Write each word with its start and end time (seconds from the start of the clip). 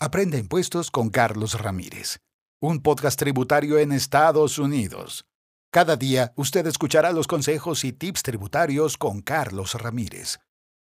Aprende 0.00 0.38
impuestos 0.38 0.90
con 0.90 1.08
Carlos 1.08 1.60
Ramírez, 1.60 2.18
un 2.60 2.82
podcast 2.82 3.16
tributario 3.16 3.78
en 3.78 3.92
Estados 3.92 4.58
Unidos. 4.58 5.24
Cada 5.70 5.94
día 5.94 6.32
usted 6.34 6.66
escuchará 6.66 7.12
los 7.12 7.28
consejos 7.28 7.84
y 7.84 7.92
tips 7.92 8.24
tributarios 8.24 8.98
con 8.98 9.22
Carlos 9.22 9.74
Ramírez. 9.74 10.40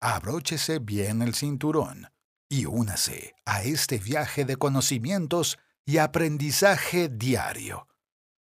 Abróchese 0.01 0.79
bien 0.79 1.21
el 1.21 1.35
cinturón 1.35 2.07
y 2.49 2.65
únase 2.65 3.35
a 3.45 3.61
este 3.61 3.99
viaje 3.99 4.43
de 4.43 4.55
conocimientos 4.55 5.59
y 5.85 5.99
aprendizaje 5.99 7.07
diario. 7.07 7.87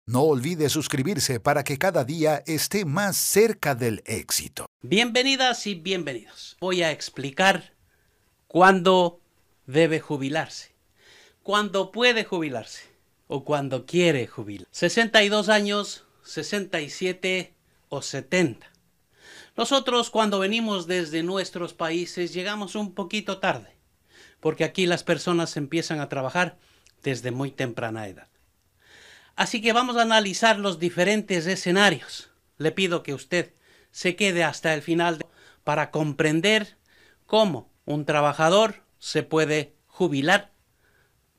No 0.06 0.22
olvide 0.22 0.70
suscribirse 0.70 1.38
para 1.38 1.64
que 1.64 1.76
cada 1.76 2.02
día 2.02 2.42
esté 2.46 2.86
más 2.86 3.18
cerca 3.18 3.74
del 3.74 4.02
éxito. 4.06 4.64
Bienvenidas 4.80 5.66
y 5.66 5.74
bienvenidos. 5.74 6.56
Voy 6.60 6.82
a 6.82 6.92
explicar 6.92 7.74
cuándo 8.46 9.20
debe 9.66 10.00
jubilarse, 10.00 10.74
cuándo 11.42 11.92
puede 11.92 12.24
jubilarse 12.24 12.84
o 13.26 13.44
cuándo 13.44 13.86
quiere 13.86 14.26
jubilar. 14.26 14.66
62 14.70 15.48
años, 15.48 16.04
67 16.22 17.54
o 17.88 18.02
70. 18.02 18.70
Nosotros 19.56 20.10
cuando 20.10 20.38
venimos 20.38 20.86
desde 20.86 21.22
nuestros 21.22 21.72
países 21.74 22.32
llegamos 22.32 22.74
un 22.74 22.94
poquito 22.94 23.38
tarde, 23.38 23.76
porque 24.40 24.64
aquí 24.64 24.86
las 24.86 25.02
personas 25.02 25.56
empiezan 25.56 26.00
a 26.00 26.08
trabajar 26.08 26.58
desde 27.02 27.30
muy 27.30 27.50
temprana 27.50 28.06
edad. 28.06 28.28
Así 29.34 29.60
que 29.60 29.72
vamos 29.72 29.96
a 29.96 30.02
analizar 30.02 30.58
los 30.58 30.78
diferentes 30.78 31.46
escenarios. 31.46 32.30
Le 32.58 32.72
pido 32.72 33.02
que 33.02 33.12
usted 33.12 33.52
se 33.90 34.16
quede 34.16 34.44
hasta 34.44 34.72
el 34.74 34.82
final 34.82 35.24
para 35.62 35.90
comprender 35.90 36.76
cómo 37.26 37.70
un 37.84 38.04
trabajador 38.04 38.85
se 39.06 39.22
puede 39.22 39.76
jubilar 39.86 40.52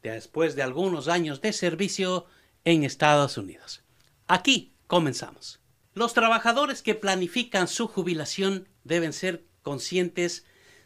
después 0.01 0.55
de 0.55 0.61
algunos 0.61 1.09
años 1.09 1.41
de 1.41 1.51
servicio 1.51 2.25
en 2.63 2.85
Estados 2.85 3.37
Unidos. 3.37 3.83
Aquí 4.25 4.73
comenzamos. 4.87 5.59
Los 5.93 6.13
trabajadores 6.13 6.81
que 6.81 6.95
planifican 6.95 7.67
su 7.67 7.89
jubilación 7.89 8.69
deben 8.85 9.11
ser 9.11 9.43
conscientes 9.63 10.45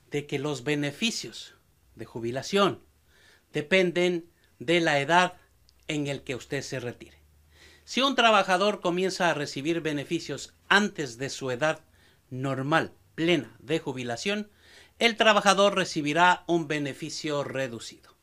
de 0.10 0.26
que 0.26 0.40
los 0.40 0.64
beneficios 0.64 1.54
de 1.94 2.06
jubilación 2.06 2.84
dependen 3.54 4.32
de 4.58 4.82
la 4.82 5.00
edad 5.00 5.34
en 5.88 6.08
el 6.08 6.24
que 6.24 6.34
usted 6.34 6.64
se 6.64 6.80
retire. 6.80 7.22
Si 7.86 8.02
un 8.02 8.16
trabajador 8.16 8.82
comienza 8.82 9.30
a 9.30 9.36
recibir 9.36 9.82
beneficios 9.82 10.56
antes 10.68 11.20
de 11.20 11.30
su 11.30 11.52
edad 11.52 11.82
normal 12.32 12.96
plena 13.14 13.56
de 13.60 13.78
jubilación, 13.78 14.50
el 15.02 15.18
trabajador 15.18 15.74
recibirá 15.74 16.44
un 16.46 16.68
beneficio 16.68 17.44
reducido. 17.44 18.16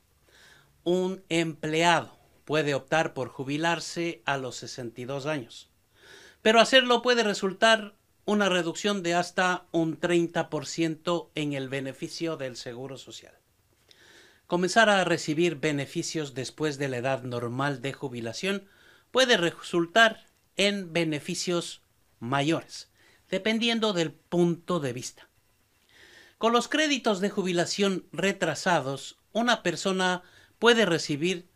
Un 0.85 1.25
empleado 1.29 2.17
puede 2.45 2.73
optar 2.73 3.15
por 3.15 3.31
jubilarse 3.31 4.23
a 4.27 4.37
los 4.37 4.55
62 4.59 5.27
años, 5.27 5.71
pero 6.41 6.61
hacerlo 6.61 7.03
puede 7.03 7.25
resultar 7.25 7.97
una 8.27 8.49
reducción 8.49 9.03
de 9.03 9.17
hasta 9.17 9.67
un 9.73 9.99
30% 9.99 11.31
en 11.35 11.53
el 11.53 11.69
beneficio 11.69 12.37
del 12.37 12.57
Seguro 12.57 12.97
Social. 12.97 13.35
Comenzar 14.47 14.89
a 14.89 15.03
recibir 15.03 15.57
beneficios 15.57 16.33
después 16.33 16.79
de 16.79 16.87
la 16.87 16.99
edad 16.99 17.25
normal 17.25 17.83
de 17.83 17.93
jubilación 17.93 18.69
puede 19.11 19.37
resultar 19.37 20.29
en 20.57 20.93
beneficios 20.93 21.83
mayores, 22.21 22.89
dependiendo 23.29 23.93
del 23.95 24.13
punto 24.13 24.79
de 24.79 24.93
vista. 24.93 25.28
Con 26.39 26.53
los 26.53 26.69
créditos 26.69 27.21
de 27.21 27.31
jubilación 27.31 28.07
retrasados, 28.13 29.19
una 29.33 29.65
persona 29.65 30.23
puede 30.61 30.87
recibir 30.87 31.49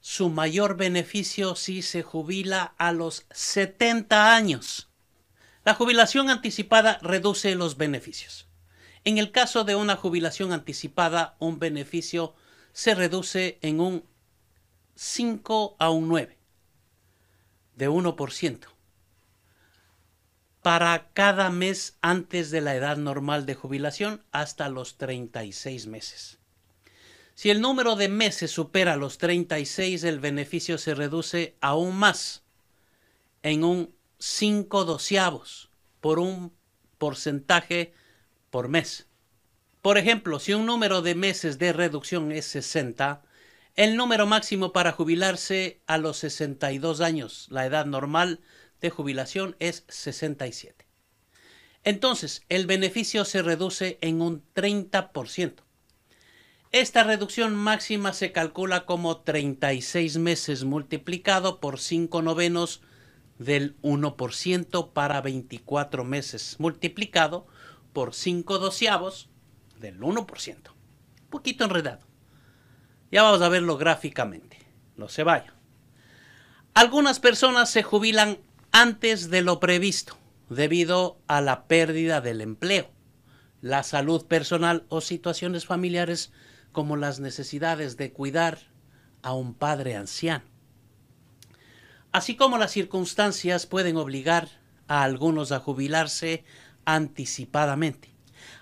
su 0.00 0.30
mayor 0.30 0.78
beneficio 0.78 1.54
si 1.54 1.82
se 1.82 2.02
jubila 2.02 2.74
a 2.78 2.92
los 2.92 3.26
70 3.30 4.34
años. 4.34 4.88
La 5.64 5.74
jubilación 5.74 6.30
anticipada 6.30 6.98
reduce 7.02 7.54
los 7.54 7.76
beneficios. 7.76 8.48
En 9.04 9.18
el 9.18 9.32
caso 9.32 9.64
de 9.64 9.76
una 9.76 9.96
jubilación 9.96 10.52
anticipada, 10.52 11.36
un 11.38 11.58
beneficio 11.58 12.34
se 12.72 12.94
reduce 12.94 13.58
en 13.60 13.80
un 13.80 14.04
5 14.94 15.76
a 15.78 15.90
un 15.90 16.08
9, 16.08 16.38
de 17.76 17.90
1%, 17.90 18.71
para 20.62 21.08
cada 21.12 21.50
mes 21.50 21.98
antes 22.00 22.50
de 22.52 22.60
la 22.60 22.76
edad 22.76 22.96
normal 22.96 23.46
de 23.46 23.56
jubilación 23.56 24.24
hasta 24.30 24.68
los 24.68 24.96
36 24.96 25.88
meses. 25.88 26.38
Si 27.34 27.50
el 27.50 27.60
número 27.60 27.96
de 27.96 28.08
meses 28.08 28.52
supera 28.52 28.96
los 28.96 29.18
36, 29.18 30.04
el 30.04 30.20
beneficio 30.20 30.78
se 30.78 30.94
reduce 30.94 31.56
aún 31.60 31.96
más, 31.96 32.44
en 33.42 33.64
un 33.64 33.94
5 34.18 34.84
doceavos 34.84 35.70
por 36.00 36.20
un 36.20 36.52
porcentaje 36.98 37.92
por 38.50 38.68
mes. 38.68 39.08
Por 39.80 39.98
ejemplo, 39.98 40.38
si 40.38 40.54
un 40.54 40.66
número 40.66 41.02
de 41.02 41.16
meses 41.16 41.58
de 41.58 41.72
reducción 41.72 42.30
es 42.30 42.44
60, 42.46 43.22
el 43.74 43.96
número 43.96 44.26
máximo 44.26 44.72
para 44.72 44.92
jubilarse 44.92 45.80
a 45.88 45.98
los 45.98 46.18
62 46.18 47.00
años, 47.00 47.48
la 47.50 47.66
edad 47.66 47.86
normal 47.86 48.40
de 48.82 48.90
jubilación 48.90 49.56
es 49.58 49.84
67. 49.88 50.86
Entonces, 51.84 52.44
el 52.48 52.66
beneficio 52.66 53.24
se 53.24 53.42
reduce 53.42 53.98
en 54.02 54.20
un 54.20 54.44
30%. 54.54 55.62
Esta 56.70 57.04
reducción 57.04 57.54
máxima 57.54 58.12
se 58.12 58.32
calcula 58.32 58.86
como 58.86 59.18
36 59.20 60.18
meses 60.18 60.64
multiplicado 60.64 61.60
por 61.60 61.78
5 61.78 62.22
novenos 62.22 62.82
del 63.38 63.80
1% 63.82 64.92
para 64.92 65.20
24 65.20 66.04
meses 66.04 66.56
multiplicado 66.58 67.46
por 67.92 68.14
5 68.14 68.58
doceavos 68.58 69.28
del 69.78 70.00
1%. 70.00 70.70
Un 70.70 71.28
poquito 71.28 71.64
enredado. 71.64 72.06
Ya 73.10 73.22
vamos 73.22 73.42
a 73.42 73.50
verlo 73.50 73.76
gráficamente. 73.76 74.58
No 74.96 75.08
se 75.08 75.24
vaya. 75.24 75.54
Algunas 76.74 77.20
personas 77.20 77.68
se 77.68 77.82
jubilan 77.82 78.38
antes 78.72 79.30
de 79.30 79.42
lo 79.42 79.60
previsto 79.60 80.16
debido 80.48 81.20
a 81.28 81.40
la 81.40 81.66
pérdida 81.66 82.20
del 82.20 82.40
empleo, 82.40 82.90
la 83.60 83.82
salud 83.82 84.26
personal 84.26 84.84
o 84.88 85.00
situaciones 85.00 85.66
familiares 85.66 86.32
como 86.72 86.96
las 86.96 87.20
necesidades 87.20 87.96
de 87.96 88.12
cuidar 88.12 88.58
a 89.22 89.34
un 89.34 89.54
padre 89.54 89.94
anciano. 89.94 90.44
Así 92.12 92.34
como 92.34 92.58
las 92.58 92.72
circunstancias 92.72 93.66
pueden 93.66 93.96
obligar 93.96 94.48
a 94.88 95.02
algunos 95.02 95.52
a 95.52 95.60
jubilarse 95.60 96.44
anticipadamente. 96.84 98.10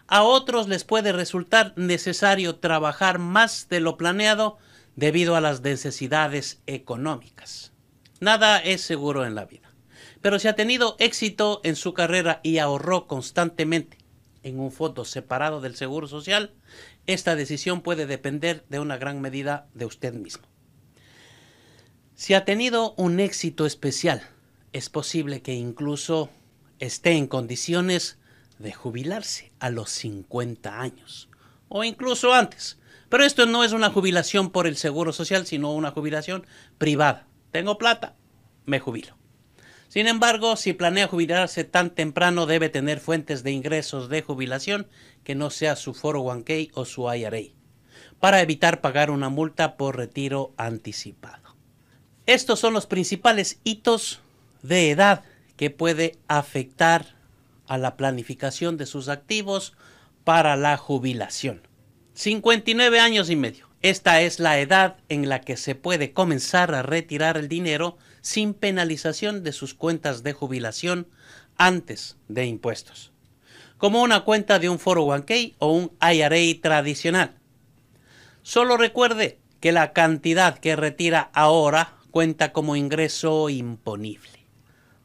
A 0.07 0.25
otros 0.25 0.69
les 0.69 0.85
puede 0.85 1.13
resultar 1.13 1.73
necesario 1.77 2.57
trabajar 2.57 3.19
más 3.19 3.69
de 3.69 3.81
lo 3.81 3.97
planeado 3.97 4.59
debido 4.97 5.37
a 5.37 5.41
las 5.41 5.63
necesidades 5.63 6.61
económicas. 6.67 7.73
Nada 8.21 8.59
es 8.59 8.83
seguro 8.83 9.25
en 9.25 9.35
la 9.35 9.47
vida, 9.47 9.70
pero 10.23 10.39
si 10.39 10.49
ha 10.49 10.55
tenido 10.55 10.97
éxito 10.99 11.61
en 11.65 11.77
su 11.77 11.95
carrera 11.95 12.41
y 12.43 12.59
ahorró 12.59 13.07
constantemente 13.07 13.99
en 14.43 14.59
un 14.59 14.73
fondo 14.73 15.05
separado 15.05 15.61
del 15.61 15.77
Seguro 15.77 16.09
Social, 16.09 16.55
esta 17.07 17.37
decisión 17.37 17.83
puede 17.83 18.07
depender 18.07 18.65
de 18.69 18.81
una 18.81 18.97
gran 18.97 19.21
medida 19.21 19.69
de 19.75 19.87
usted 19.87 20.15
mismo. 20.15 20.45
Si 22.15 22.35
ha 22.35 22.45
tenido 22.45 22.95
un 22.97 23.19
éxito 23.21 23.67
especial, 23.67 24.23
es 24.73 24.91
posible 24.91 25.43
que 25.43 25.55
incluso 25.55 26.31
esté 26.79 27.13
en 27.13 27.27
condiciones 27.27 28.19
de 28.59 28.73
jubilarse 28.73 29.53
a 29.59 29.71
los 29.71 29.91
50 29.91 30.81
años 30.81 31.29
o 31.69 31.83
incluso 31.83 32.35
antes. 32.35 32.79
Pero 33.09 33.25
esto 33.25 33.47
no 33.47 33.65
es 33.65 33.73
una 33.73 33.91
jubilación 33.91 34.51
por 34.51 34.67
el 34.67 34.77
Seguro 34.77 35.13
Social, 35.13 35.47
sino 35.47 35.73
una 35.73 35.91
jubilación 35.91 36.47
privada. 36.79 37.27
Tengo 37.51 37.79
plata, 37.79 38.15
me 38.67 38.79
jubilo. 38.79 39.20
Sin 39.91 40.07
embargo, 40.07 40.55
si 40.55 40.73
planea 40.73 41.09
jubilarse 41.09 41.65
tan 41.65 41.91
temprano, 41.91 42.47
debe 42.47 42.69
tener 42.69 43.01
fuentes 43.01 43.43
de 43.43 43.51
ingresos 43.51 44.09
de 44.09 44.23
jubilación 44.23 44.87
que 45.25 45.35
no 45.35 45.51
sea 45.51 45.75
su 45.75 45.95
401k 45.95 46.71
o 46.75 46.85
su 46.85 47.13
IRA, 47.13 47.53
para 48.21 48.41
evitar 48.41 48.83
pagar 48.83 49.11
una 49.11 49.31
multa 49.31 49.77
por 49.77 49.97
retiro 49.97 50.55
anticipado. 50.57 51.57
Estos 52.27 52.61
son 52.61 52.73
los 52.73 52.87
principales 52.87 53.59
hitos 53.65 54.21
de 54.63 54.93
edad 54.93 55.25
que 55.57 55.71
puede 55.71 56.21
afectar 56.29 57.17
a 57.67 57.77
la 57.77 57.97
planificación 57.97 58.77
de 58.77 58.87
sus 58.87 59.09
activos 59.09 59.75
para 60.23 60.55
la 60.55 60.77
jubilación. 60.77 61.67
59 62.15 63.01
años 63.01 63.29
y 63.29 63.35
medio. 63.35 63.69
Esta 63.83 64.21
es 64.21 64.39
la 64.39 64.61
edad 64.61 64.99
en 65.09 65.29
la 65.29 65.41
que 65.41 65.57
se 65.57 65.75
puede 65.75 66.13
comenzar 66.13 66.77
a 66.77 66.83
retirar 66.83 67.37
el 67.37 67.49
dinero 67.49 67.99
sin 68.21 68.55
penalización 68.55 69.43
de 69.43 69.53
sus 69.53 69.75
cuentas 69.75 70.23
de 70.23 70.33
jubilación 70.33 71.07
antes 71.57 72.17
de 72.29 72.47
impuestos, 72.47 73.13
como 73.79 74.03
una 74.03 74.21
cuenta 74.25 74.59
de 74.59 74.69
un 74.69 74.79
401k 74.79 75.55
o 75.59 75.73
un 75.73 75.93
IRA 76.01 76.61
tradicional. 76.61 77.35
Solo 78.43 78.77
recuerde 78.77 79.39
que 79.61 79.73
la 79.73 79.93
cantidad 79.93 80.59
que 80.59 80.77
retira 80.77 81.31
ahora 81.35 81.97
cuenta 82.11 82.53
como 82.53 82.77
ingreso 82.77 83.49
imponible. 83.51 84.47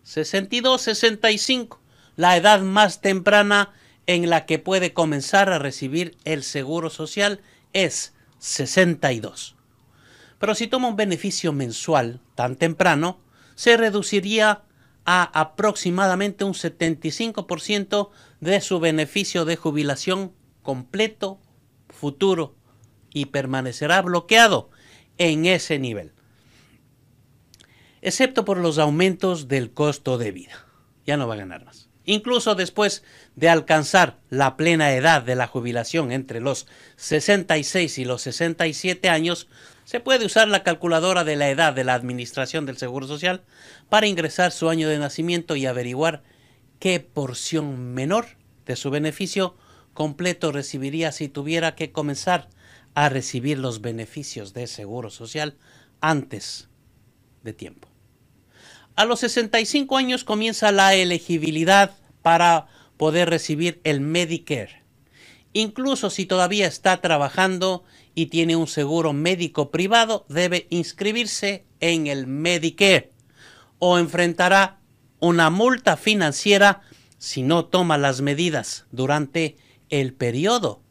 62-65, 0.06 1.80
la 2.16 2.38
edad 2.38 2.62
más 2.62 3.02
temprana 3.02 3.74
en 4.08 4.30
la 4.30 4.46
que 4.46 4.60
puede 4.60 4.94
comenzar 4.94 5.50
a 5.50 5.60
recibir 5.60 6.16
el 6.26 6.44
seguro 6.44 6.90
social 6.90 7.42
es 7.74 8.14
62. 8.40 9.56
Pero 10.40 10.56
si 10.56 10.68
toma 10.68 10.88
un 10.88 10.96
beneficio 10.96 11.54
mensual 11.54 12.22
tan 12.36 12.56
temprano, 12.56 13.20
se 13.56 13.78
reduciría 13.78 14.64
a 15.06 15.24
aproximadamente 15.40 16.44
un 16.44 16.54
75% 16.54 18.10
de 18.40 18.62
su 18.62 18.80
beneficio 18.80 19.46
de 19.46 19.56
jubilación 19.56 20.34
completo 20.62 21.40
futuro 21.90 22.56
y 23.14 23.28
permanecerá 23.28 24.02
bloqueado 24.02 24.70
en 25.18 25.46
ese 25.46 25.80
nivel, 25.80 26.12
excepto 28.02 28.44
por 28.44 28.58
los 28.58 28.78
aumentos 28.78 29.48
del 29.48 29.72
costo 29.72 30.18
de 30.18 30.32
vida. 30.32 30.66
Ya 31.06 31.18
no 31.18 31.28
va 31.28 31.36
a 31.36 31.38
ganar 31.38 31.64
más. 31.64 31.85
Incluso 32.06 32.56
después 32.56 33.04
de 33.36 33.50
alcanzar 33.50 34.18
la 34.30 34.58
plena 34.58 34.94
edad 34.94 35.24
de 35.24 35.36
la 35.36 35.48
jubilación 35.48 36.12
entre 36.12 36.40
los 36.40 36.68
66 36.98 37.98
y 37.98 38.06
los 38.06 38.22
67 38.22 39.10
años, 39.10 39.48
se 39.86 40.00
puede 40.00 40.26
usar 40.26 40.48
la 40.48 40.64
calculadora 40.64 41.24
de 41.24 41.36
la 41.36 41.50
edad 41.50 41.74
de 41.74 41.84
la 41.84 41.96
Administración 41.96 42.66
del 42.66 42.78
Seguro 42.78 43.08
Social 43.08 43.44
para 43.90 44.08
ingresar 44.08 44.52
su 44.52 44.70
año 44.70 44.88
de 44.88 45.00
nacimiento 45.00 45.56
y 45.56 45.66
averiguar 45.66 46.24
qué 46.80 47.00
porción 47.00 47.94
menor 47.94 48.26
de 48.66 48.76
su 48.76 48.92
beneficio 48.92 49.56
completo 49.94 50.52
recibiría 50.52 51.12
si 51.12 51.30
tuviera 51.30 51.76
que 51.76 51.92
comenzar 51.92 52.50
a 52.94 53.10
recibir 53.10 53.58
los 53.58 53.82
beneficios 53.82 54.54
de 54.54 54.68
Seguro 54.68 55.10
Social 55.10 55.58
antes 56.02 56.70
de 57.44 57.54
tiempo. 57.54 57.95
A 58.96 59.04
los 59.04 59.20
65 59.20 59.98
años 59.98 60.24
comienza 60.24 60.72
la 60.72 60.96
elegibilidad 60.96 61.98
para 62.22 62.68
poder 62.96 63.30
recibir 63.30 63.82
el 63.84 64.00
Medicare. 64.00 64.84
Incluso 65.52 66.10
si 66.10 66.26
todavía 66.26 66.66
está 66.66 67.02
trabajando 67.02 67.84
y 68.14 68.28
tiene 68.28 68.56
un 68.56 68.68
seguro 68.68 69.12
médico 69.12 69.70
privado, 69.70 70.26
debe 70.30 70.68
inscribirse 70.70 71.66
en 71.82 72.08
el 72.08 72.26
Medicare 72.26 73.12
o 73.80 73.98
enfrentará 73.98 74.80
una 75.20 75.50
multa 75.50 75.98
financiera 75.98 76.82
si 77.18 77.42
no 77.42 77.66
toma 77.66 77.98
las 77.98 78.22
medidas 78.22 78.86
durante 78.92 79.58
el 79.90 80.14
periodo 80.14 80.82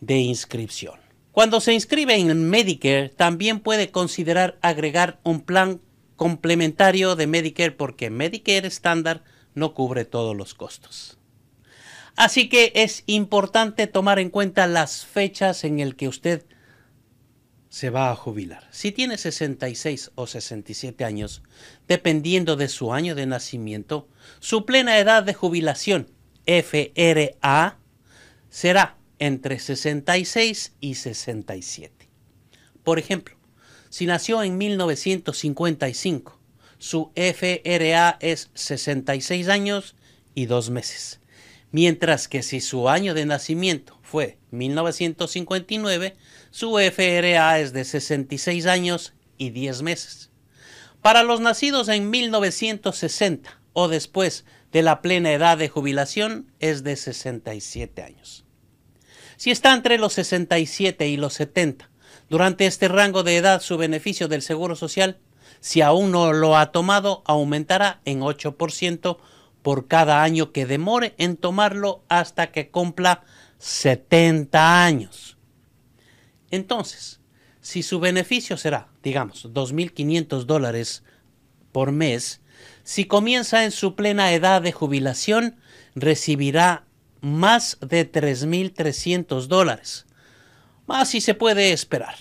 de 0.00 0.18
inscripción. 0.18 1.00
Cuando 1.32 1.60
se 1.60 1.72
inscribe 1.72 2.14
en 2.14 2.48
Medicare, 2.48 3.08
también 3.08 3.58
puede 3.58 3.90
considerar 3.90 4.58
agregar 4.62 5.20
un 5.24 5.40
plan 5.40 5.80
complementario 6.20 7.16
de 7.16 7.26
Medicare 7.26 7.70
porque 7.70 8.10
Medicare 8.10 8.68
estándar 8.68 9.24
no 9.54 9.72
cubre 9.72 10.04
todos 10.04 10.36
los 10.36 10.52
costos. 10.52 11.16
Así 12.14 12.50
que 12.50 12.72
es 12.74 13.04
importante 13.06 13.86
tomar 13.86 14.18
en 14.18 14.28
cuenta 14.28 14.66
las 14.66 15.06
fechas 15.06 15.64
en 15.64 15.80
el 15.80 15.96
que 15.96 16.08
usted 16.08 16.44
se 17.70 17.88
va 17.88 18.10
a 18.10 18.16
jubilar. 18.16 18.68
Si 18.70 18.92
tiene 18.92 19.16
66 19.16 20.10
o 20.14 20.26
67 20.26 21.06
años, 21.06 21.42
dependiendo 21.88 22.56
de 22.56 22.68
su 22.68 22.92
año 22.92 23.14
de 23.14 23.24
nacimiento, 23.24 24.06
su 24.40 24.66
plena 24.66 24.98
edad 24.98 25.22
de 25.22 25.32
jubilación, 25.32 26.10
FRA, 26.44 27.78
será 28.50 28.98
entre 29.18 29.58
66 29.58 30.74
y 30.80 30.96
67. 30.96 32.10
Por 32.84 32.98
ejemplo, 32.98 33.39
si 33.90 34.06
nació 34.06 34.42
en 34.42 34.56
1955, 34.56 36.38
su 36.78 37.10
FRA 37.14 38.16
es 38.20 38.50
66 38.54 39.48
años 39.48 39.96
y 40.34 40.46
2 40.46 40.70
meses. 40.70 41.20
Mientras 41.72 42.26
que 42.26 42.42
si 42.42 42.60
su 42.60 42.88
año 42.88 43.14
de 43.14 43.26
nacimiento 43.26 43.98
fue 44.02 44.38
1959, 44.50 46.16
su 46.50 46.78
FRA 46.78 47.60
es 47.60 47.72
de 47.72 47.84
66 47.84 48.66
años 48.66 49.12
y 49.36 49.50
10 49.50 49.82
meses. 49.82 50.30
Para 51.02 51.22
los 51.22 51.40
nacidos 51.40 51.88
en 51.88 52.10
1960 52.10 53.60
o 53.72 53.88
después 53.88 54.44
de 54.72 54.82
la 54.82 55.02
plena 55.02 55.32
edad 55.32 55.58
de 55.58 55.68
jubilación 55.68 56.52
es 56.60 56.84
de 56.84 56.96
67 56.96 58.02
años. 58.02 58.44
Si 59.36 59.50
está 59.50 59.74
entre 59.74 59.98
los 59.98 60.12
67 60.12 61.08
y 61.08 61.16
los 61.16 61.34
70, 61.34 61.90
durante 62.30 62.66
este 62.66 62.88
rango 62.88 63.24
de 63.24 63.36
edad 63.36 63.60
su 63.60 63.76
beneficio 63.76 64.28
del 64.28 64.40
Seguro 64.40 64.76
Social, 64.76 65.18
si 65.58 65.82
aún 65.82 66.12
no 66.12 66.32
lo 66.32 66.56
ha 66.56 66.72
tomado, 66.72 67.22
aumentará 67.26 68.00
en 68.04 68.20
8% 68.20 69.18
por 69.62 69.88
cada 69.88 70.22
año 70.22 70.52
que 70.52 70.64
demore 70.64 71.14
en 71.18 71.36
tomarlo 71.36 72.02
hasta 72.08 72.52
que 72.52 72.70
cumpla 72.70 73.24
70 73.58 74.84
años. 74.84 75.36
Entonces, 76.50 77.20
si 77.60 77.82
su 77.82 78.00
beneficio 78.00 78.56
será, 78.56 78.88
digamos, 79.02 79.46
2.500 79.52 80.44
dólares 80.44 81.02
por 81.72 81.92
mes, 81.92 82.40
si 82.84 83.04
comienza 83.06 83.64
en 83.64 83.72
su 83.72 83.96
plena 83.96 84.32
edad 84.32 84.62
de 84.62 84.72
jubilación, 84.72 85.56
recibirá 85.94 86.84
más 87.20 87.76
de 87.80 88.10
3.300 88.10 89.46
dólares. 89.46 90.06
Más 90.90 91.10
si 91.10 91.20
se 91.20 91.34
puede 91.34 91.72
esperar. 91.72 92.16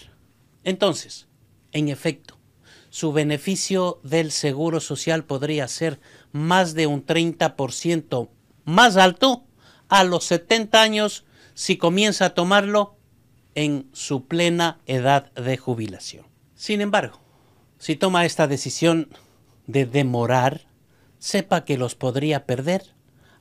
Entonces, 0.63 1.27
en 1.71 1.89
efecto, 1.89 2.37
su 2.91 3.11
beneficio 3.11 3.99
del 4.03 4.31
seguro 4.31 4.79
social 4.79 5.23
podría 5.23 5.67
ser 5.67 5.99
más 6.33 6.75
de 6.75 6.85
un 6.85 7.03
30% 7.03 8.29
más 8.65 8.95
alto 8.95 9.43
a 9.87 10.03
los 10.03 10.25
70 10.25 10.83
años 10.83 11.25
si 11.55 11.77
comienza 11.77 12.25
a 12.25 12.33
tomarlo 12.35 12.95
en 13.55 13.89
su 13.91 14.27
plena 14.27 14.77
edad 14.85 15.31
de 15.33 15.57
jubilación. 15.57 16.27
Sin 16.53 16.81
embargo, 16.81 17.19
si 17.79 17.95
toma 17.95 18.23
esta 18.23 18.45
decisión 18.45 19.09
de 19.65 19.87
demorar, 19.87 20.67
sepa 21.17 21.65
que 21.65 21.79
los 21.79 21.95
podría 21.95 22.45
perder 22.45 22.93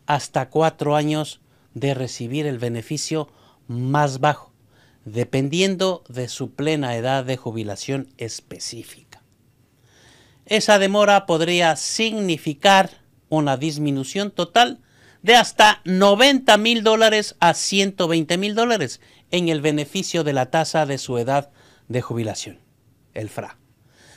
hasta 0.07 0.49
cuatro 0.49 0.97
años 0.97 1.43
de 1.75 1.93
recibir 1.93 2.47
el 2.47 2.57
beneficio 2.57 3.29
más 3.67 4.21
bajo, 4.21 4.48
dependiendo 5.05 6.05
de 6.09 6.29
su 6.29 6.53
plena 6.55 6.97
edad 6.97 7.25
de 7.25 7.37
jubilación 7.37 8.09
específica. 8.19 9.23
Esa 10.47 10.79
demora 10.79 11.27
podría 11.27 11.77
significar 11.77 12.91
una 13.29 13.57
disminución 13.57 14.31
total 14.31 14.81
de 15.23 15.37
hasta 15.37 15.81
90 15.85 16.57
mil 16.59 16.83
dólares 16.83 17.37
a 17.41 17.55
120 17.55 18.39
mil 18.39 18.55
dólares 18.55 19.01
en 19.31 19.49
el 19.49 19.61
beneficio 19.61 20.25
de 20.25 20.33
la 20.33 20.51
tasa 20.51 20.87
de 20.87 20.99
su 20.99 21.19
edad 21.19 21.51
de 21.89 22.01
jubilación, 22.01 22.61
el 23.15 23.29
FRA. 23.29 23.59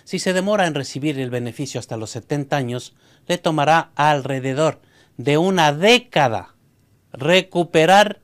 Si 0.04 0.20
se 0.20 0.34
demora 0.34 0.68
en 0.68 0.76
recibir 0.76 1.20
el 1.20 1.30
beneficio 1.30 1.80
hasta 1.80 1.98
los 1.98 2.12
70 2.12 2.56
años, 2.56 2.96
le 3.28 3.38
tomará 3.38 3.92
alrededor 3.96 4.82
de 5.18 5.38
una 5.38 5.74
década 5.74 6.56
recuperar 7.14 8.22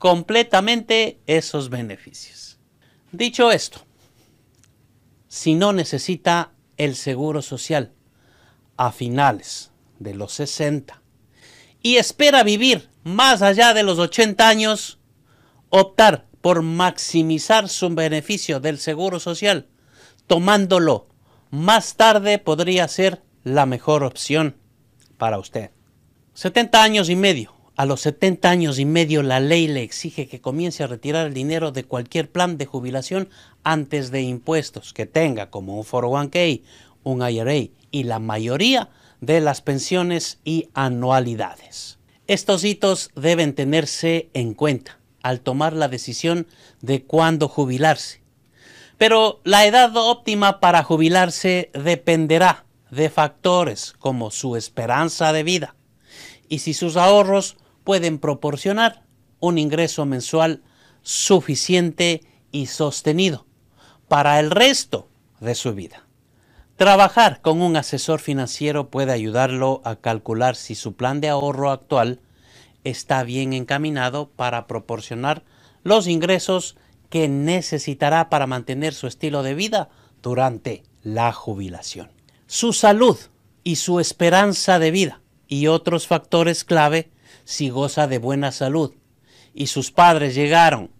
completamente 0.00 1.20
esos 1.26 1.68
beneficios. 1.68 2.58
Dicho 3.12 3.52
esto, 3.52 3.84
si 5.28 5.54
no 5.54 5.74
necesita 5.74 6.52
el 6.78 6.96
seguro 6.96 7.42
social 7.42 7.92
a 8.78 8.92
finales 8.92 9.72
de 9.98 10.14
los 10.14 10.32
60 10.32 11.02
y 11.82 11.96
espera 11.96 12.42
vivir 12.42 12.88
más 13.04 13.42
allá 13.42 13.74
de 13.74 13.82
los 13.82 13.98
80 13.98 14.48
años, 14.48 14.98
optar 15.68 16.26
por 16.40 16.62
maximizar 16.62 17.68
su 17.68 17.90
beneficio 17.90 18.58
del 18.58 18.78
seguro 18.78 19.20
social 19.20 19.68
tomándolo 20.26 21.08
más 21.50 21.96
tarde 21.96 22.38
podría 22.38 22.88
ser 22.88 23.22
la 23.44 23.66
mejor 23.66 24.02
opción 24.02 24.56
para 25.18 25.38
usted. 25.38 25.72
70 26.32 26.82
años 26.82 27.10
y 27.10 27.16
medio. 27.16 27.59
A 27.80 27.86
los 27.86 28.02
70 28.02 28.50
años 28.50 28.78
y 28.78 28.84
medio 28.84 29.22
la 29.22 29.40
ley 29.40 29.66
le 29.66 29.82
exige 29.82 30.28
que 30.28 30.42
comience 30.42 30.84
a 30.84 30.86
retirar 30.86 31.26
el 31.26 31.32
dinero 31.32 31.72
de 31.72 31.84
cualquier 31.84 32.30
plan 32.30 32.58
de 32.58 32.66
jubilación 32.66 33.30
antes 33.64 34.10
de 34.10 34.20
impuestos 34.20 34.92
que 34.92 35.06
tenga, 35.06 35.48
como 35.48 35.78
un 35.78 35.86
401k, 35.86 36.60
un 37.04 37.26
IRA 37.26 37.70
y 37.90 38.02
la 38.02 38.18
mayoría 38.18 38.90
de 39.22 39.40
las 39.40 39.62
pensiones 39.62 40.40
y 40.44 40.68
anualidades. 40.74 41.98
Estos 42.26 42.64
hitos 42.64 43.12
deben 43.16 43.54
tenerse 43.54 44.28
en 44.34 44.52
cuenta 44.52 44.98
al 45.22 45.40
tomar 45.40 45.72
la 45.72 45.88
decisión 45.88 46.46
de 46.82 47.04
cuándo 47.04 47.48
jubilarse. 47.48 48.20
Pero 48.98 49.40
la 49.42 49.64
edad 49.64 49.96
óptima 49.96 50.60
para 50.60 50.82
jubilarse 50.82 51.70
dependerá 51.72 52.66
de 52.90 53.08
factores 53.08 53.94
como 53.98 54.30
su 54.30 54.56
esperanza 54.56 55.32
de 55.32 55.44
vida 55.44 55.76
y 56.46 56.58
si 56.58 56.74
sus 56.74 56.98
ahorros 56.98 57.56
pueden 57.84 58.18
proporcionar 58.18 59.04
un 59.40 59.58
ingreso 59.58 60.06
mensual 60.06 60.62
suficiente 61.02 62.22
y 62.52 62.66
sostenido 62.66 63.46
para 64.08 64.38
el 64.40 64.50
resto 64.50 65.08
de 65.40 65.54
su 65.54 65.74
vida. 65.74 66.06
Trabajar 66.76 67.42
con 67.42 67.60
un 67.60 67.76
asesor 67.76 68.20
financiero 68.20 68.88
puede 68.90 69.12
ayudarlo 69.12 69.82
a 69.84 69.96
calcular 69.96 70.56
si 70.56 70.74
su 70.74 70.94
plan 70.94 71.20
de 71.20 71.28
ahorro 71.28 71.70
actual 71.70 72.20
está 72.84 73.22
bien 73.22 73.52
encaminado 73.52 74.30
para 74.30 74.66
proporcionar 74.66 75.44
los 75.82 76.06
ingresos 76.06 76.76
que 77.10 77.28
necesitará 77.28 78.30
para 78.30 78.46
mantener 78.46 78.94
su 78.94 79.06
estilo 79.06 79.42
de 79.42 79.54
vida 79.54 79.90
durante 80.22 80.84
la 81.02 81.32
jubilación. 81.32 82.10
Su 82.46 82.72
salud 82.72 83.18
y 83.62 83.76
su 83.76 84.00
esperanza 84.00 84.78
de 84.78 84.90
vida 84.90 85.20
y 85.48 85.66
otros 85.66 86.06
factores 86.06 86.64
clave 86.64 87.10
si 87.50 87.68
goza 87.68 88.06
de 88.06 88.18
buena 88.18 88.52
salud 88.52 88.94
y 89.52 89.66
sus 89.66 89.90
padres 89.90 90.34
llegaron 90.34 90.90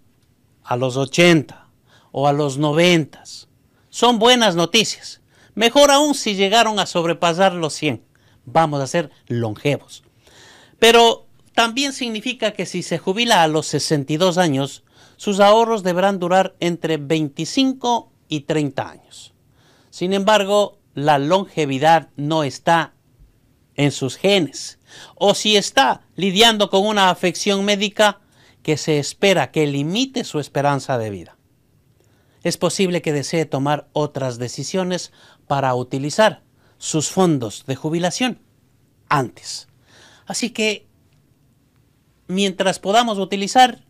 a 0.62 0.76
los 0.76 0.96
80 0.96 1.68
o 2.12 2.28
a 2.28 2.32
los 2.32 2.58
90 2.58 3.22
son 3.88 4.18
buenas 4.18 4.56
noticias 4.56 5.20
Mejor 5.54 5.90
aún 5.90 6.14
si 6.14 6.36
llegaron 6.36 6.78
a 6.78 6.86
sobrepasar 6.86 7.52
los 7.52 7.74
100. 7.74 8.02
Vamos 8.44 8.80
a 8.80 8.86
ser 8.86 9.10
longevos. 9.26 10.04
Pero 10.78 11.26
también 11.54 11.92
significa 11.92 12.52
que 12.52 12.66
si 12.66 12.82
se 12.82 12.98
jubila 12.98 13.42
a 13.42 13.48
los 13.48 13.66
62 13.66 14.38
años, 14.38 14.84
sus 15.16 15.40
ahorros 15.40 15.82
deberán 15.82 16.18
durar 16.18 16.54
entre 16.60 16.96
25 16.96 18.10
y 18.28 18.40
30 18.40 18.88
años. 18.88 19.34
Sin 19.90 20.12
embargo, 20.12 20.78
la 20.94 21.18
longevidad 21.18 22.08
no 22.16 22.44
está 22.44 22.94
en 23.80 23.92
sus 23.92 24.16
genes. 24.16 24.78
O 25.14 25.34
si 25.34 25.56
está 25.56 26.02
lidiando 26.14 26.68
con 26.68 26.86
una 26.86 27.08
afección 27.08 27.64
médica 27.64 28.20
que 28.62 28.76
se 28.76 28.98
espera 28.98 29.50
que 29.52 29.66
limite 29.66 30.24
su 30.24 30.38
esperanza 30.38 30.98
de 30.98 31.08
vida. 31.08 31.38
Es 32.42 32.58
posible 32.58 33.00
que 33.00 33.14
desee 33.14 33.46
tomar 33.46 33.88
otras 33.94 34.38
decisiones 34.38 35.12
para 35.46 35.74
utilizar 35.74 36.42
sus 36.76 37.08
fondos 37.08 37.64
de 37.66 37.74
jubilación 37.74 38.42
antes. 39.08 39.66
Así 40.26 40.50
que 40.50 40.86
mientras 42.26 42.78
podamos 42.80 43.18
utilizar, 43.18 43.86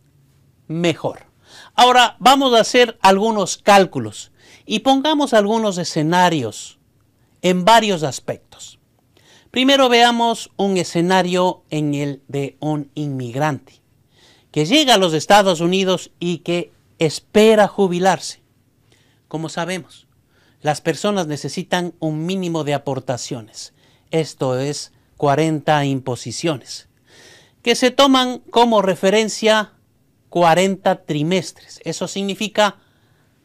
mejor. 0.67 1.25
Ahora 1.75 2.15
vamos 2.19 2.53
a 2.53 2.61
hacer 2.61 2.97
algunos 3.01 3.57
cálculos 3.57 4.31
y 4.65 4.79
pongamos 4.79 5.33
algunos 5.33 5.77
escenarios 5.77 6.79
en 7.41 7.65
varios 7.65 8.03
aspectos. 8.03 8.80
Primero 9.51 9.89
veamos 9.89 10.49
un 10.55 10.77
escenario 10.77 11.65
en 11.69 11.93
el 11.93 12.23
de 12.29 12.55
un 12.61 12.89
inmigrante 12.95 13.81
que 14.49 14.65
llega 14.65 14.93
a 14.93 14.97
los 14.97 15.13
Estados 15.13 15.59
Unidos 15.59 16.11
y 16.19 16.37
que 16.37 16.71
espera 16.99 17.67
jubilarse. 17.67 18.41
Como 19.27 19.49
sabemos, 19.49 20.07
las 20.61 20.79
personas 20.79 21.27
necesitan 21.27 21.93
un 21.99 22.25
mínimo 22.25 22.63
de 22.63 22.73
aportaciones, 22.73 23.73
esto 24.09 24.57
es 24.57 24.93
40 25.17 25.83
imposiciones, 25.83 26.87
que 27.61 27.75
se 27.75 27.91
toman 27.91 28.39
como 28.51 28.81
referencia 28.81 29.73
40 30.29 31.03
trimestres. 31.03 31.81
Eso 31.83 32.07
significa 32.07 32.77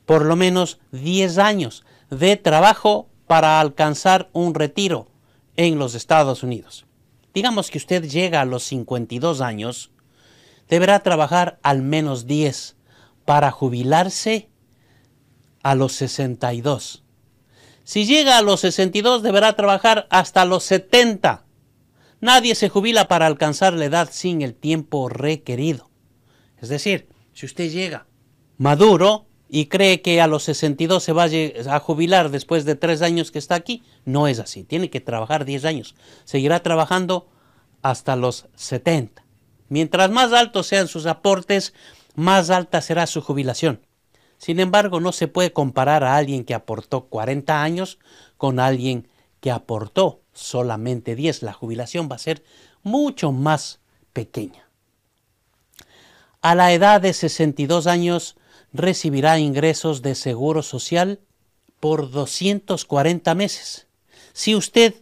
por 0.04 0.24
lo 0.24 0.36
menos 0.36 0.78
10 0.92 1.38
años 1.38 1.84
de 2.10 2.36
trabajo 2.36 3.08
para 3.26 3.60
alcanzar 3.60 4.28
un 4.32 4.54
retiro 4.54 5.08
en 5.56 5.78
los 5.78 5.94
Estados 5.94 6.42
Unidos. 6.42 6.86
Digamos 7.34 7.70
que 7.70 7.78
usted 7.78 8.04
llega 8.04 8.40
a 8.40 8.44
los 8.46 8.62
52 8.64 9.40
años, 9.40 9.90
deberá 10.68 11.00
trabajar 11.00 11.58
al 11.62 11.82
menos 11.82 12.26
10 12.26 12.76
para 13.24 13.50
jubilarse 13.50 14.48
a 15.62 15.74
los 15.74 15.92
62. 15.92 17.04
Si 17.84 18.04
llega 18.04 18.38
a 18.38 18.42
los 18.42 18.60
62 18.60 19.22
deberá 19.22 19.54
trabajar 19.54 20.06
hasta 20.10 20.44
los 20.44 20.64
70. 20.64 21.44
Nadie 22.20 22.54
se 22.54 22.68
jubila 22.68 23.06
para 23.06 23.26
alcanzar 23.26 23.74
la 23.74 23.84
edad 23.84 24.08
sin 24.10 24.42
el 24.42 24.54
tiempo 24.54 25.08
requerido. 25.08 25.90
Es 26.58 26.68
decir, 26.68 27.08
si 27.32 27.46
usted 27.46 27.70
llega 27.70 28.06
maduro 28.56 29.25
y 29.48 29.66
cree 29.66 30.02
que 30.02 30.20
a 30.20 30.26
los 30.26 30.42
62 30.44 31.02
se 31.02 31.12
va 31.12 31.24
a 31.24 31.80
jubilar 31.80 32.30
después 32.30 32.64
de 32.64 32.74
tres 32.74 33.02
años 33.02 33.30
que 33.30 33.38
está 33.38 33.54
aquí, 33.54 33.82
no 34.04 34.26
es 34.26 34.40
así. 34.40 34.64
Tiene 34.64 34.90
que 34.90 35.00
trabajar 35.00 35.44
10 35.44 35.64
años. 35.64 35.94
Seguirá 36.24 36.62
trabajando 36.62 37.28
hasta 37.82 38.16
los 38.16 38.46
70. 38.56 39.24
Mientras 39.68 40.10
más 40.10 40.32
altos 40.32 40.66
sean 40.66 40.88
sus 40.88 41.06
aportes, 41.06 41.74
más 42.14 42.50
alta 42.50 42.80
será 42.80 43.06
su 43.06 43.20
jubilación. 43.20 43.80
Sin 44.38 44.60
embargo, 44.60 45.00
no 45.00 45.12
se 45.12 45.28
puede 45.28 45.52
comparar 45.52 46.02
a 46.04 46.16
alguien 46.16 46.44
que 46.44 46.54
aportó 46.54 47.06
40 47.06 47.62
años 47.62 47.98
con 48.36 48.58
alguien 48.58 49.08
que 49.40 49.50
aportó 49.50 50.22
solamente 50.32 51.14
10. 51.14 51.42
La 51.42 51.52
jubilación 51.52 52.08
va 52.10 52.16
a 52.16 52.20
ser 52.20 52.42
mucho 52.82 53.32
más 53.32 53.80
pequeña. 54.12 54.68
A 56.42 56.54
la 56.54 56.72
edad 56.72 57.00
de 57.00 57.12
62 57.12 57.86
años 57.86 58.36
recibirá 58.76 59.38
ingresos 59.38 60.02
de 60.02 60.14
seguro 60.14 60.62
social 60.62 61.20
por 61.80 62.10
240 62.10 63.34
meses. 63.34 63.86
Si 64.32 64.54
usted 64.54 64.94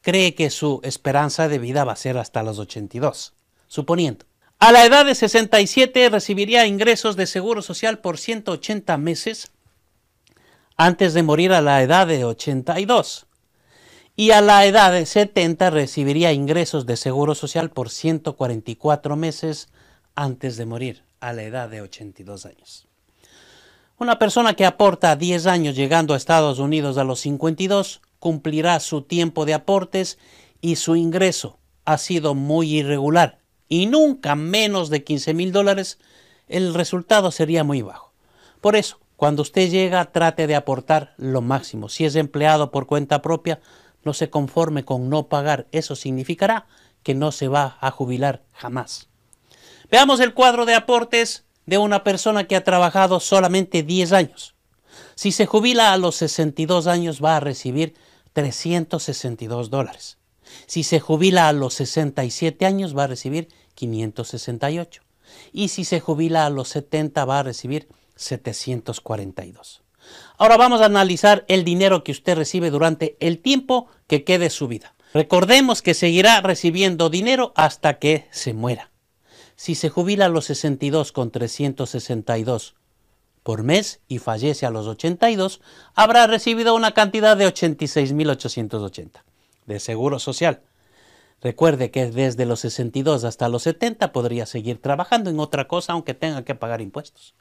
cree 0.00 0.34
que 0.34 0.50
su 0.50 0.80
esperanza 0.82 1.48
de 1.48 1.58
vida 1.58 1.84
va 1.84 1.92
a 1.92 1.96
ser 1.96 2.18
hasta 2.18 2.42
los 2.42 2.58
82, 2.58 3.34
suponiendo. 3.66 4.26
A 4.58 4.72
la 4.72 4.84
edad 4.84 5.06
de 5.06 5.14
67 5.14 6.10
recibiría 6.10 6.66
ingresos 6.66 7.16
de 7.16 7.26
seguro 7.26 7.62
social 7.62 7.98
por 7.98 8.18
180 8.18 8.98
meses 8.98 9.52
antes 10.76 11.14
de 11.14 11.22
morir 11.22 11.52
a 11.52 11.60
la 11.60 11.82
edad 11.82 12.06
de 12.06 12.24
82. 12.24 13.26
Y 14.16 14.32
a 14.32 14.42
la 14.42 14.66
edad 14.66 14.92
de 14.92 15.06
70 15.06 15.70
recibiría 15.70 16.32
ingresos 16.32 16.84
de 16.84 16.96
seguro 16.96 17.34
social 17.34 17.70
por 17.70 17.88
144 17.88 19.16
meses 19.16 19.68
antes 20.14 20.58
de 20.58 20.66
morir 20.66 21.04
a 21.20 21.32
la 21.32 21.42
edad 21.42 21.70
de 21.70 21.80
82 21.80 22.44
años. 22.44 22.89
Una 24.00 24.18
persona 24.18 24.54
que 24.54 24.64
aporta 24.64 25.14
10 25.14 25.46
años 25.46 25.76
llegando 25.76 26.14
a 26.14 26.16
Estados 26.16 26.58
Unidos 26.58 26.96
a 26.96 27.04
los 27.04 27.20
52 27.20 28.00
cumplirá 28.18 28.80
su 28.80 29.02
tiempo 29.02 29.44
de 29.44 29.52
aportes 29.52 30.18
y 30.62 30.76
su 30.76 30.96
ingreso 30.96 31.58
ha 31.84 31.98
sido 31.98 32.34
muy 32.34 32.78
irregular 32.78 33.40
y 33.68 33.84
nunca 33.84 34.36
menos 34.36 34.88
de 34.88 35.04
15 35.04 35.34
mil 35.34 35.52
dólares, 35.52 35.98
el 36.48 36.72
resultado 36.72 37.30
sería 37.30 37.62
muy 37.62 37.82
bajo. 37.82 38.14
Por 38.62 38.74
eso, 38.74 39.00
cuando 39.16 39.42
usted 39.42 39.68
llega, 39.68 40.10
trate 40.12 40.46
de 40.46 40.56
aportar 40.56 41.12
lo 41.18 41.42
máximo. 41.42 41.90
Si 41.90 42.06
es 42.06 42.16
empleado 42.16 42.70
por 42.70 42.86
cuenta 42.86 43.20
propia, 43.20 43.60
no 44.02 44.14
se 44.14 44.30
conforme 44.30 44.82
con 44.82 45.10
no 45.10 45.28
pagar. 45.28 45.66
Eso 45.72 45.94
significará 45.94 46.66
que 47.02 47.14
no 47.14 47.32
se 47.32 47.48
va 47.48 47.76
a 47.82 47.90
jubilar 47.90 48.44
jamás. 48.54 49.10
Veamos 49.90 50.20
el 50.20 50.32
cuadro 50.32 50.64
de 50.64 50.74
aportes 50.74 51.44
de 51.70 51.78
una 51.78 52.02
persona 52.02 52.48
que 52.48 52.56
ha 52.56 52.64
trabajado 52.64 53.20
solamente 53.20 53.84
10 53.84 54.12
años. 54.12 54.56
Si 55.14 55.30
se 55.30 55.46
jubila 55.46 55.92
a 55.92 55.98
los 55.98 56.16
62 56.16 56.88
años 56.88 57.22
va 57.24 57.36
a 57.36 57.40
recibir 57.40 57.94
362 58.32 59.70
dólares. 59.70 60.18
Si 60.66 60.82
se 60.82 60.98
jubila 60.98 61.46
a 61.46 61.52
los 61.52 61.74
67 61.74 62.66
años 62.66 62.98
va 62.98 63.04
a 63.04 63.06
recibir 63.06 63.46
568. 63.74 65.02
Y 65.52 65.68
si 65.68 65.84
se 65.84 66.00
jubila 66.00 66.44
a 66.44 66.50
los 66.50 66.68
70 66.70 67.24
va 67.24 67.38
a 67.38 67.44
recibir 67.44 67.86
742. 68.16 69.84
Ahora 70.38 70.56
vamos 70.56 70.80
a 70.80 70.86
analizar 70.86 71.44
el 71.46 71.62
dinero 71.62 72.02
que 72.02 72.10
usted 72.10 72.36
recibe 72.36 72.70
durante 72.70 73.16
el 73.20 73.38
tiempo 73.38 73.86
que 74.08 74.24
quede 74.24 74.50
su 74.50 74.66
vida. 74.66 74.96
Recordemos 75.14 75.82
que 75.82 75.94
seguirá 75.94 76.40
recibiendo 76.40 77.10
dinero 77.10 77.52
hasta 77.54 78.00
que 78.00 78.26
se 78.32 78.54
muera. 78.54 78.89
Si 79.60 79.74
se 79.74 79.90
jubila 79.90 80.24
a 80.24 80.28
los 80.30 80.46
62 80.46 81.12
con 81.12 81.30
362 81.30 82.76
por 83.42 83.62
mes 83.62 84.00
y 84.08 84.16
fallece 84.16 84.64
a 84.64 84.70
los 84.70 84.86
82, 84.86 85.60
habrá 85.94 86.26
recibido 86.26 86.74
una 86.74 86.92
cantidad 86.92 87.36
de 87.36 87.46
86.880 87.46 89.22
de 89.66 89.78
seguro 89.78 90.18
social. 90.18 90.62
Recuerde 91.42 91.90
que 91.90 92.10
desde 92.10 92.46
los 92.46 92.60
62 92.60 93.24
hasta 93.24 93.50
los 93.50 93.64
70 93.64 94.12
podría 94.12 94.46
seguir 94.46 94.80
trabajando 94.80 95.28
en 95.28 95.38
otra 95.38 95.68
cosa 95.68 95.92
aunque 95.92 96.14
tenga 96.14 96.42
que 96.42 96.54
pagar 96.54 96.80
impuestos. 96.80 97.34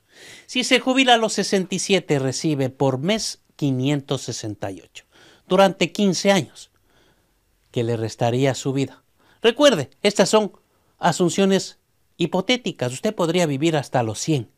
Si 0.45 0.65
se 0.65 0.81
jubila 0.81 1.13
a 1.13 1.17
los 1.17 1.31
67 1.31 2.19
recibe 2.19 2.69
por 2.69 2.97
mes 2.97 3.39
568 3.55 5.05
durante 5.47 5.93
15 5.93 6.31
años, 6.33 6.69
que 7.71 7.85
le 7.85 7.95
restaría 7.95 8.55
su 8.55 8.73
vida. 8.73 9.03
Recuerde, 9.41 9.89
estas 10.01 10.27
son 10.27 10.51
asunciones 10.97 11.79
hipotéticas. 12.19 12.93
Usted 12.93 13.15
podría 13.15 13.47
vivir 13.47 13.75
hasta 13.75 14.03
los 14.03 14.19
100. 14.19 14.51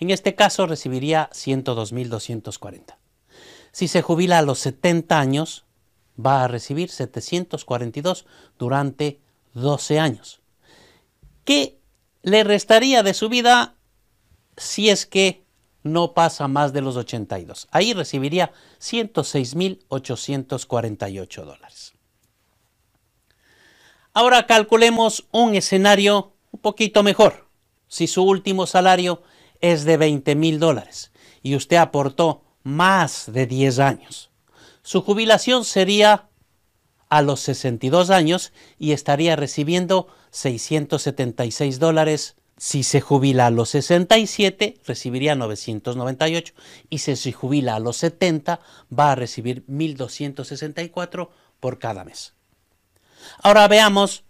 En 0.00 0.10
este 0.10 0.34
caso 0.34 0.66
recibiría 0.66 1.30
102.240. 1.32 2.96
Si 3.70 3.86
se 3.86 4.02
jubila 4.02 4.38
a 4.38 4.42
los 4.42 4.58
70 4.58 5.20
años, 5.20 5.64
va 6.18 6.42
a 6.42 6.48
recibir 6.48 6.90
742 6.90 8.26
durante 8.58 9.20
12 9.54 10.00
años. 10.00 10.40
¿Qué 11.44 11.78
le 12.22 12.42
restaría 12.42 13.04
de 13.04 13.14
su 13.14 13.28
vida 13.28 13.76
si 14.56 14.90
es 14.90 15.06
que 15.06 15.46
no 15.86 16.12
pasa 16.12 16.46
más 16.48 16.72
de 16.72 16.80
los 16.80 16.96
82. 16.96 17.68
Ahí 17.70 17.94
recibiría 17.94 18.50
106.848 18.80 21.44
dólares. 21.44 21.94
Ahora 24.12 24.46
calculemos 24.46 25.28
un 25.30 25.54
escenario 25.54 26.32
poquito 26.66 27.04
mejor. 27.04 27.46
Si 27.86 28.08
su 28.08 28.24
último 28.24 28.66
salario 28.66 29.22
es 29.60 29.84
de 29.84 29.96
20 29.96 30.34
mil 30.34 30.58
dólares 30.58 31.12
y 31.40 31.54
usted 31.54 31.76
aportó 31.76 32.42
más 32.64 33.30
de 33.32 33.46
10 33.46 33.78
años, 33.78 34.30
su 34.82 35.00
jubilación 35.00 35.64
sería 35.64 36.28
a 37.08 37.22
los 37.22 37.38
62 37.38 38.10
años 38.10 38.52
y 38.80 38.90
estaría 38.90 39.36
recibiendo 39.36 40.08
676 40.32 41.78
dólares 41.78 42.34
si 42.56 42.82
se 42.82 43.00
jubila 43.00 43.46
a 43.46 43.50
los 43.50 43.68
67, 43.68 44.80
recibiría 44.84 45.36
998. 45.36 46.52
Y 46.90 46.98
si 46.98 47.14
se 47.14 47.30
jubila 47.30 47.76
a 47.76 47.80
los 47.80 47.98
70, 47.98 48.58
va 48.90 49.12
a 49.12 49.14
recibir 49.14 49.62
1264 49.68 51.30
por 51.60 51.78
cada 51.78 52.02
mes. 52.02 52.34
Ahora 53.40 53.68
veamos 53.68 54.25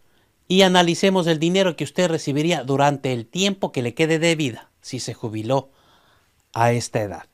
y 0.48 0.62
analicemos 0.62 1.26
el 1.26 1.38
dinero 1.38 1.76
que 1.76 1.84
usted 1.84 2.08
recibiría 2.08 2.64
durante 2.64 3.12
el 3.12 3.26
tiempo 3.26 3.72
que 3.72 3.82
le 3.82 3.94
quede 3.94 4.18
de 4.18 4.36
vida 4.36 4.70
si 4.80 5.00
se 5.00 5.12
jubiló 5.14 5.70
a 6.52 6.72
esta 6.72 7.02
edad, 7.02 7.26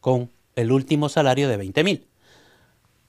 con 0.00 0.30
el 0.56 0.72
último 0.72 1.08
salario 1.08 1.48
de 1.48 1.56
20 1.56 1.84
mil. 1.84 2.06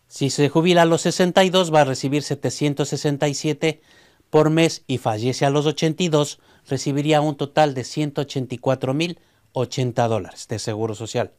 Si 0.08 0.30
se 0.30 0.50
jubila 0.50 0.84
a 0.84 0.86
los 0.86 1.02
62 1.02 1.74
va 1.74 1.82
a 1.82 1.86
recibir 1.86 2.24
767 2.24 3.82
por 4.30 4.50
mes 4.50 4.84
y 4.88 4.98
fallece 4.98 5.46
a 5.46 5.50
los 5.50 5.66
82, 5.66 6.40
recibiría 6.68 7.20
un 7.22 7.36
total 7.36 7.74
de 7.74 7.84
184.080 7.84 10.08
dólares 10.08 10.48
de 10.48 10.60
seguro 10.60 10.96
social. 10.96 11.32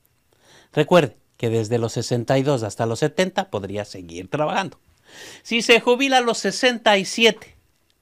Recuerde 0.72 1.16
que 1.36 1.50
desde 1.50 1.78
los 1.78 1.92
62 1.92 2.62
hasta 2.62 2.86
los 2.86 3.00
70 3.00 3.50
podría 3.50 3.84
seguir 3.84 4.28
trabajando. 4.28 4.80
Si 5.42 5.60
se 5.62 5.80
jubila 5.80 6.18
a 6.18 6.22
los 6.22 6.38
67, 6.38 7.55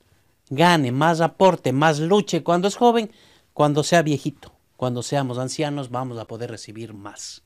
gane, 0.48 0.92
más 0.92 1.20
aporte, 1.20 1.72
más 1.72 1.98
luche 2.00 2.42
cuando 2.42 2.68
es 2.68 2.76
joven, 2.76 3.10
cuando 3.52 3.82
sea 3.82 4.02
viejito, 4.02 4.52
cuando 4.76 5.02
seamos 5.02 5.38
ancianos, 5.38 5.90
vamos 5.90 6.18
a 6.18 6.26
poder 6.26 6.50
recibir 6.50 6.94
más. 6.94 7.42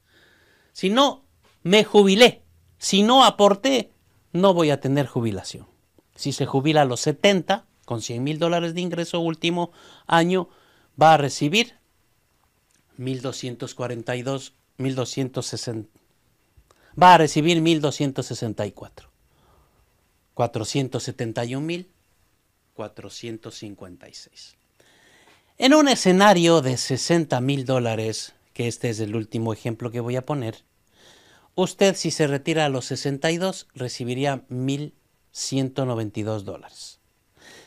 Si 0.72 0.90
no, 0.90 1.24
me 1.62 1.84
jubilé. 1.84 2.42
Si 2.78 3.02
no 3.02 3.24
aporté, 3.24 3.92
no 4.32 4.54
voy 4.54 4.70
a 4.70 4.80
tener 4.80 5.06
jubilación. 5.06 5.66
Si 6.14 6.32
se 6.32 6.46
jubila 6.46 6.82
a 6.82 6.86
los 6.86 7.00
70, 7.00 7.66
con 7.84 8.02
100 8.02 8.22
mil 8.22 8.38
dólares 8.38 8.74
de 8.74 8.80
ingreso 8.80 9.20
último 9.20 9.72
año, 10.06 10.48
va 11.00 11.14
a 11.14 11.16
recibir 11.16 11.78
1242, 12.96 14.54
1260. 14.78 16.00
Va 17.00 17.14
a 17.14 17.18
recibir 17.18 17.60
1264. 17.60 19.09
471 20.34 21.60
mil 21.64 21.90
456. 22.74 24.56
En 25.58 25.74
un 25.74 25.88
escenario 25.88 26.62
de 26.62 26.76
60 26.78 27.40
mil 27.42 27.66
dólares, 27.66 28.32
que 28.54 28.66
este 28.68 28.88
es 28.88 29.00
el 29.00 29.14
último 29.14 29.52
ejemplo 29.52 29.90
que 29.90 30.00
voy 30.00 30.16
a 30.16 30.24
poner, 30.24 30.64
usted 31.54 31.96
si 31.96 32.10
se 32.10 32.26
retira 32.26 32.64
a 32.64 32.70
los 32.70 32.86
62 32.86 33.68
recibiría 33.74 34.46
1.192 34.48 36.40
dólares. 36.42 37.00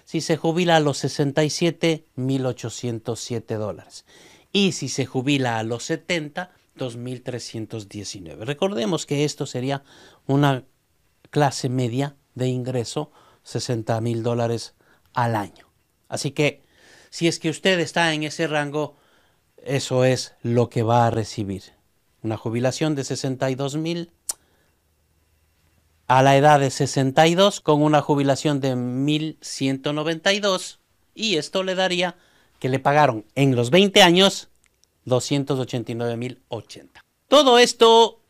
Si 0.06 0.22
se 0.22 0.38
jubila 0.38 0.78
a 0.78 0.80
los 0.80 0.98
67, 0.98 2.06
1.807 2.18 3.58
dólares 3.58 4.06
y 4.52 4.72
si 4.72 4.90
se 4.90 5.06
jubila 5.06 5.60
a 5.60 5.64
los 5.64 5.84
70, 5.84 6.52
2.319. 6.78 8.46
Recordemos 8.46 9.06
que 9.06 9.26
esto 9.26 9.46
sería 9.46 9.84
una 10.26 10.64
clase 11.30 11.70
media 11.70 12.16
de 12.36 12.48
ingreso, 12.48 13.12
60 13.44 14.00
mil 14.02 14.24
dólares 14.24 14.74
al 15.14 15.36
año. 15.36 15.68
Así 16.08 16.32
que 16.32 16.64
si 17.10 17.28
es 17.28 17.40
que 17.40 17.50
usted 17.50 17.80
está 17.80 18.14
en 18.14 18.24
ese 18.24 18.48
rango, 18.48 18.96
eso 19.58 20.06
es 20.06 20.36
lo 20.42 20.70
que 20.70 20.84
va 20.84 21.08
a 21.08 21.12
recibir. 21.12 21.64
Una 22.22 22.38
jubilación 22.38 22.96
de 22.96 23.04
62 23.04 23.76
mil 23.78 24.12
a 26.08 26.22
la 26.22 26.38
edad 26.38 26.60
de 26.60 26.70
62 26.70 27.62
con 27.62 27.82
una 27.82 28.02
jubilación 28.02 28.60
de 28.60 28.76
1192 28.76 30.80
y 31.16 31.38
esto 31.38 31.64
le 31.64 31.76
daría 31.76 32.18
que 32.60 32.68
le 32.70 32.80
pagaron 32.80 33.26
en 33.36 33.56
los 33.56 33.70
20 33.72 34.02
años 34.02 34.50
289.080. 35.06 36.90
Todo 37.28 37.60
esto 37.60 38.22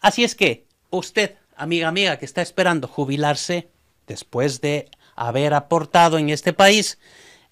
Así 0.00 0.24
es 0.24 0.34
que 0.34 0.64
usted, 0.90 1.36
amiga 1.56 1.88
amiga, 1.88 2.18
que 2.18 2.24
está 2.24 2.40
esperando 2.42 2.88
jubilarse 2.88 3.68
después 4.06 4.60
de 4.60 4.90
haber 5.16 5.54
aportado 5.54 6.18
en 6.18 6.30
este 6.30 6.52
país, 6.52 6.98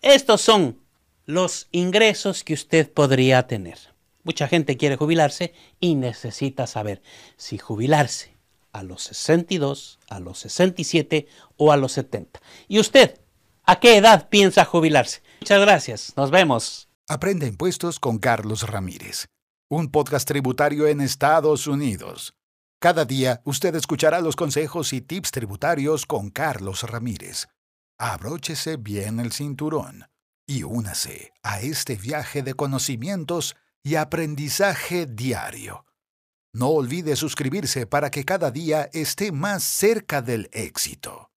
estos 0.03 0.41
son 0.41 0.79
los 1.27 1.69
ingresos 1.73 2.45
que 2.45 2.55
usted 2.55 2.91
podría 2.91 3.47
tener. 3.47 3.79
Mucha 4.27 4.49
gente 4.49 4.77
quiere 4.77 4.97
jubilarse 4.97 5.55
y 5.79 5.95
necesita 5.95 6.67
saber 6.67 7.01
si 7.37 7.59
jubilarse 7.59 8.37
a 8.73 8.83
los 8.83 9.05
62, 9.05 10.01
a 10.11 10.19
los 10.19 10.41
67 10.41 11.29
o 11.57 11.71
a 11.71 11.77
los 11.77 11.93
70. 11.93 12.41
¿Y 12.67 12.81
usted 12.81 13.21
a 13.63 13.79
qué 13.79 13.97
edad 13.97 14.29
piensa 14.29 14.65
jubilarse? 14.65 15.23
Muchas 15.41 15.61
gracias. 15.61 16.13
Nos 16.17 16.33
vemos. 16.33 16.89
Aprende 17.09 17.47
impuestos 17.47 18.01
con 18.01 18.19
Carlos 18.19 18.69
Ramírez, 18.69 19.29
un 19.71 19.93
podcast 19.93 20.27
tributario 20.27 20.89
en 20.89 21.03
Estados 21.03 21.69
Unidos. 21.69 22.35
Cada 22.81 23.05
día 23.05 23.43
usted 23.45 23.77
escuchará 23.77 24.21
los 24.21 24.35
consejos 24.35 24.93
y 24.93 25.03
tips 25.03 25.31
tributarios 25.31 26.05
con 26.05 26.31
Carlos 26.31 26.83
Ramírez. 26.83 27.47
Abróchese 27.97 28.77
bien 28.77 29.21
el 29.21 29.31
cinturón 29.31 30.07
y 30.49 30.65
únase 30.65 31.33
a 31.45 31.61
este 31.61 31.95
viaje 31.95 32.43
de 32.43 32.55
conocimientos 32.55 33.55
y 33.87 33.95
aprendizaje 33.95 35.07
diario. 35.07 35.85
No 36.53 36.71
olvide 36.71 37.15
suscribirse 37.15 37.87
para 37.87 38.11
que 38.11 38.25
cada 38.25 38.51
día 38.51 38.91
esté 38.93 39.31
más 39.31 39.63
cerca 39.63 40.23
del 40.23 40.49
éxito. 40.51 41.31